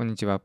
[0.00, 0.40] こんにちは。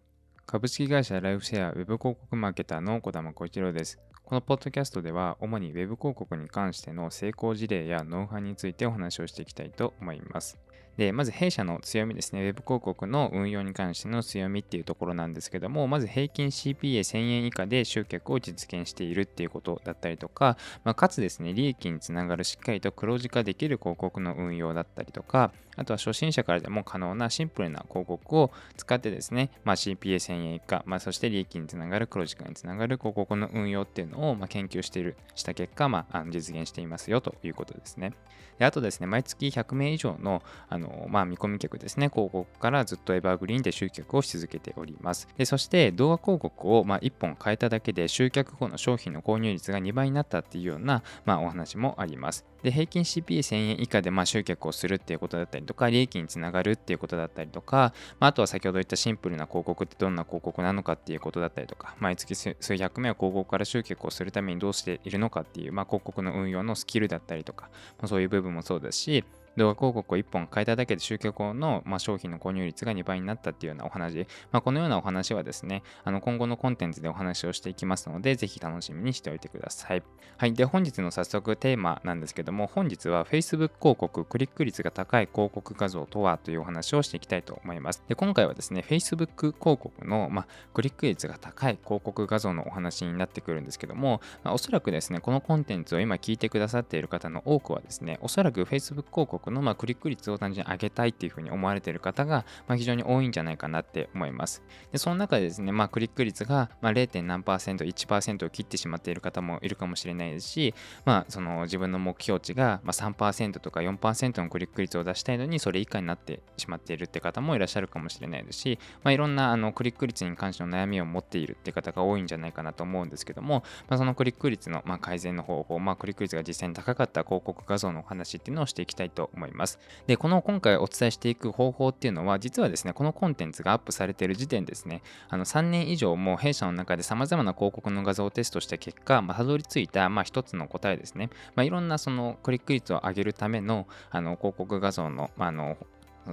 [0.46, 3.98] 株式会社ライフシェアウェブ広告マーケターの小玉小一郎です。
[4.26, 10.60] このポッドキャストでは、主にウェブ広告に関しての成功事例やノウハウについてお話をしていきたいと思います。
[10.98, 38.14] で、まず弊社の強みですね、ウェブ広告の運用に関しての強みっていうところなんですけども、まず平均 CPA1000 円以下で集客を実現しているっていうことだったりとか、まあ、かつですね、利益につながるしっかりと黒字化できる広告の運用だったりとか、あとは初心者からでも可能なシンプルな広告を使ってですね、まあ、CPA1000 円以下、まあ、そして利益につながる黒字化につながる広告の運用っていうのをま研究している、した結果、まあ、実現していますよということですね。
[38.58, 45.28] であとですね、毎月100名以上のあの、のまあ、見込み客ですね、広告からずっとエバーグリーンで集客をし続けております。
[45.38, 52.46] でそして動画広告をま1本変えただけで集客後の商品の購入率が2倍になったっていうような、まあ、お話もあります。
[52.64, 67.70] で平均 CP1000 円以下でま集客をするっていうことだったりとか、利益につながるっていうことだったりとか、まあ、とは先ほど言ったシンプルな広告ってどんな広告なのかっていうことだったりとか、毎月数百名を広告から集客をするためにどうしているのかっていう、まあ、広告の運用のスキルだったりとか、
[68.02, 69.24] ま、そういう部分もそうですし、
[69.58, 80.04] 動画広告を1本変えただけで集客の、まあ、商品の購入率が2倍になったっていうようなお話、まあ、このようなお話はですね、あの今後のコンテンツでお話をしていきますので、ぜひ楽しみにしておいてください。
[80.38, 80.54] はい。
[80.54, 88.04] で、本日の早速テーマなんですけども、本日は Facebook 広告、クリック率が高い広告画像とはというお話をしていきたいと思います。
[88.08, 104.64] で、今回はですね、Facebook 広告の、まあ、クリック率が高い広告画像のお話になってくるんですけども、まあ、おそらくですね、このコンテンツを今聞いてくださっている方の多くはですね、おそらく Facebook 広告の、まあ、クリック率を単純に上げたいっていうふうに思われている方が、まあ、非常に多いんじゃないかなって思います。
[104.92, 107.22] で、その中でですね、まあ、クリック率が、まあ、0.
[107.22, 110.74] 何パーセント、1%を切ってしまっている方もいるかもしれないですし、
[111.06, 129.80] まあ、その自分の目標値が3%とか4%のクリック率を出したいのに、それ以下になってしまっているって方もいらっしゃるかもしれないですし、まあ、いろんなあのクリック率に関しての悩みを持っているって方が多いんじゃないかなと思うんですけども、まあ、そのクリック率のま改善の方法、まあ、クリック率が実際に高かった広告画像のお話っていうのをしていきたいと思います。
[130.08, 145.78] で、この今回お伝えしていく方法っていうのは、実はですね、このコンテンツがアップされている時点ですね、あの3年以上も弊社の中で様々な広告の画像をテストした結果、まあ、たどり着いた、まあ、一つの答えですね、まあ、いろんなそのクリック率を上げるためのあの広告画像の,、まあ、あの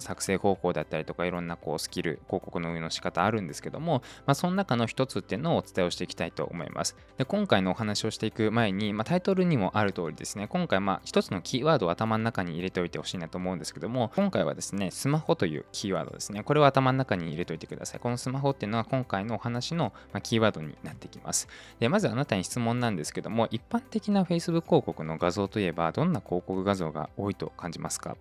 [0.00, 6.96] 作成方法だったりとかいろんなこうスキル広告の運用の仕方あるんですけども、まあ、その中の一つっていうのをお伝えをしていきたいと思います。
[7.18, 16.42] で今回のお話をしていく前に、まあ、タイトルにもある通りですね今回まあ一つのキーワードを頭の中に入れておいてほしいなと思うんですけども今回はですねスマホというキーワードですね。
[16.42, 18.00] これを頭の中に入れておいてください。
[18.00, 19.92] このスマホっていうのは今回のお話の
[20.22, 21.48] キーワードになってきます。
[21.78, 28.16] でまずあなたに質問なんですけども一般的な Facebook 広告の画像といえばどんな広告画像が多いと感じますか？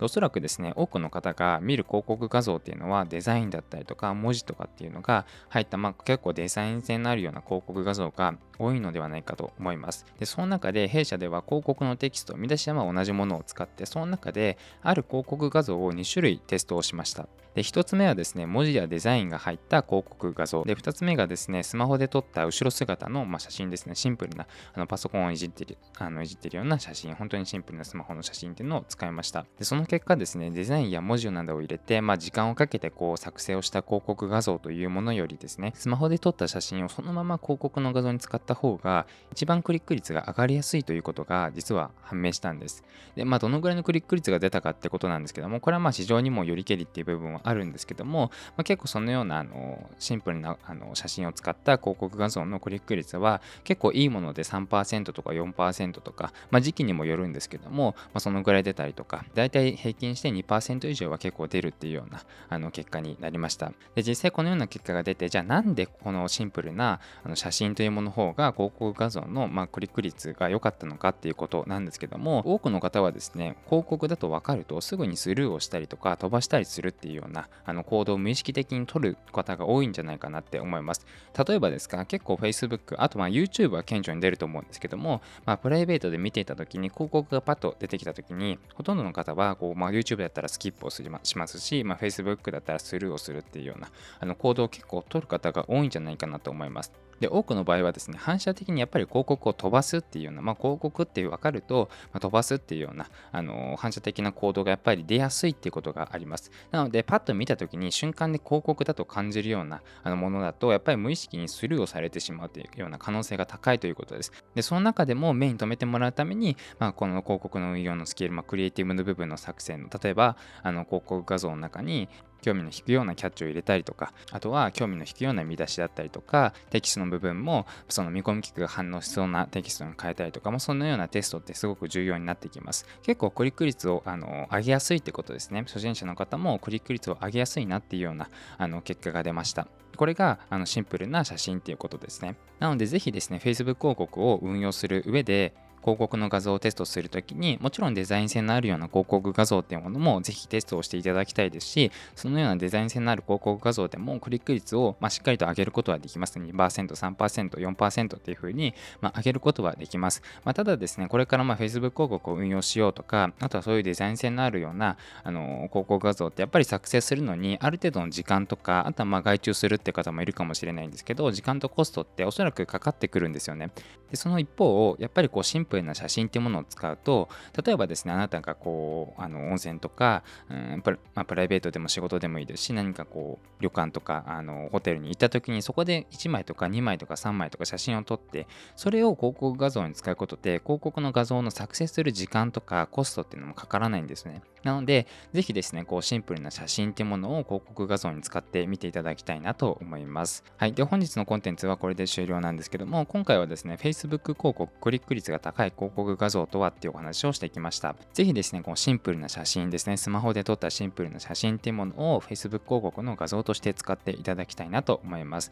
[0.00, 10.06] おそらくですね、多くの方が見る広告画像っていうのはデザインだったりとか文字とかっていうのが入った、まあ、結構デザイン性のあるような広告画像が多いのではないかと思います。
[10.18, 17.28] で、その中で弊社では広告のテキスト、見出しは同じものを使って、その中である広告画像を2種類テストをしました。
[17.54, 20.64] で、1つ目はですね、文字やデザインが入った広告画像。
[20.64, 29.44] で、2つ目がですね、スマホで撮った後ろ姿の、まあ、写真ですね、シンプルなあのパソコンをいじってるあのいじってるような写真、本当にシンプルなスマホの写真っていうのを使いました。
[29.58, 42.84] で、その結果ですね、デザインや文字などを入れて、まあ、時間をかけてこう作成をした広告画像というものよりですね、スマホで撮った写真をそのまま広告の画像に使った方が、一番クリック率が上がりやすいということが実は判明したんです。
[43.14, 63.72] で、まあ、どのぐらいのクリック率が出たかってことなんですけども、これはまあ市場にもよりけりっていう部分はあるんですけども、まあ、結構そのようなあのシンプルなあの写真を使った広告画像のクリック率は結構いいもので3%とか4%とか、まあ、時期にもよるんですけども、まあ、そのぐらい出たりとか、だい平均して2%以上は結構出るっていうようなあの結果になりました。
[63.94, 81.06] で、実際このような結果が出て、じゃあなんでこのシンプルなあの写真というものの方が広告画像の、ま、クリック率が良かったのかっていうことなんですけども多くの方はですね広告だと分かるとすぐにスルーをしたりとか飛ばしたりするっていうようなあの行動を無意識的に取る方が多いんじゃないかなって思います
[81.46, 91.04] 例えばですか結構 Facebook あとまあ YouTube は顕著に出ると思うんですけども、まあ、プライベートで見ていた時に広告がパッと出てきた時にほとんどの方はこう、まあ、YouTube だったらスキップをし
[91.38, 96.90] ますし、まあ、Facebook だったらスルーをするっていうようなあの行動を結構取る方が多いんじゃないかなと思います。
[97.22, 106.50] で、多くの場合はですね、反射的にやっぱり広告を飛ばすっていうような、まあ、広告って分かると、まあ、飛ばすっていうような、あの、反射的な行動がやっぱり出やすいっていうことがあります。
[106.72, 114.32] なので、パッと見たときに瞬間で広告だと感じるようなあのものだと、やっぱり無意識にスルーをされてしまうというような可能性が高いということです。
[114.56, 122.08] で、その中でも目に留めてもらうために、まあ、この広告の運用のスケール、まあ、クリエイティブの部分の作成の、例えば、あの広告画像の中に、
[122.42, 132.86] 興味の引くようなキャッチを入れたりとかあとは興味の引くような見出しだったりとかテキストの部分もその見込み客が反応しそうなテキストに変えたりとかもそのようなテストってすごく重要になってきます。
[133.02, 135.62] 結構クリック率をあの上げやすいってことですね。
[135.66, 138.28] 初心者の方もクリック率を上げやすいなっていうような
[138.58, 139.68] あの結果が出ました。
[139.96, 142.36] これがあのシンプルな写真っていうことですね。
[142.58, 173.70] なのでぜひですね Facebook 広告を運用する上で広告の画像をテストするときにもちろんデザイン性のあるような広告画像っていうものもぜひテストをしていただきたいですしそのようなデザイン性のある広告画像でもクリック率を、ま、しっかりと上げることはできます2%、3%、4%っていうふうに、ま、上げることはできます、まあ、ただですねこれからまあ Facebook 広告を運用しようとかあとはそういうデザイン性のあるようなあの広告画像ってやっぱり作成するのにある程度の時間とかあとはま外注するって方もいるかもしれないんですけど時間とコストっておそらくかかってくるんですよね。
[174.10, 177.30] でその一方をやっぱりこうプルな写真っていうものを使うと
[177.64, 188.46] 例えばですねあなたがこうあの温泉とか、うんプラまあ、プライベートでも仕事でもいいですし何かこう旅館とかあのホテルに行った時にそこで1枚とか2枚とか3枚とか写真を撮って
[188.76, 194.42] それを広告画像に使うことで広告の画像の作成する時間とかコストっていうのもかからないんですね。
[194.64, 207.94] なのでぜひですねこうシンプルな写真っていうものを広告画像に使ってみていただきたいなと思いますはいで本日のコンテンツはこれで終了なんですけども今回はですね Facebook 広告クリック率が高い広告画像とはっていうお話をしてきました。
[208.12, 215.50] ぜひですね、このシンプルな写真ですね、スマホで撮ったシンプルな写真っていうものを Facebook 広告の画像として使っていただきたいなと思います。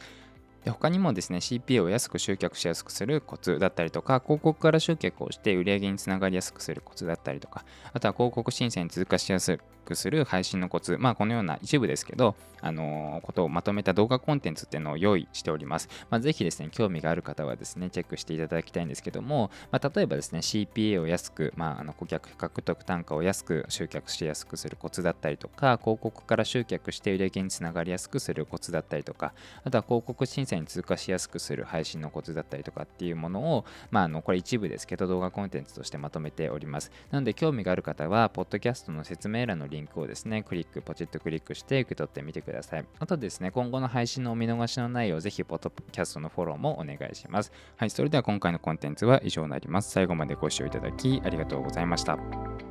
[0.64, 9.58] で他にもですね CPA を安く集客しやすくするコツだったりとか広告から集客をして売り上げにつながりやすくするコツだったりとかあとは広告申請に通過しやす
[9.90, 15.88] くする配信のコツ、まあ、このような一部ですけど、あのー、ことをまとめた動画コンテンツっていうのを用意しております。
[16.10, 29.32] まあ、ぜひですね、興味がある方はですね、チェックしていただきたいんですけども、まあ、例えばですね、CPA を安く、まあ、あの顧客獲得単価を安く集客しやすくするコツだったりとか、広告から集客して売り上げにつながりやすくするコツだったりとか、
[29.64, 36.92] あとは広告審査に通過しやすくする配信のコツだったりとかっていうものを、まあ、あのこれ一部ですけど、動画コンテンツとしてまとめております。
[37.10, 42.84] なので、興味がある方は、ポッドキャストの説明欄のリンリンクをですね、クリック、ポチッとクリックして受け取ってみてください。
[42.98, 47.52] あとですね、今後の配信のお見逃しのないよう、ぜひ、ポッドキャストのフォローもお願いします。
[47.76, 49.90] はい、それでは今回のコンテンツは以上になります。
[49.90, 52.69] 最後までご視聴いただきありがとうございました。